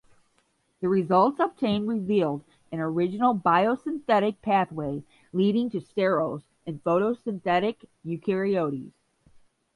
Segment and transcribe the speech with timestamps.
[0.79, 8.93] The results obtained revealed an original biosynthetic pathway leading to sterols in photosynthetic eukaryotes.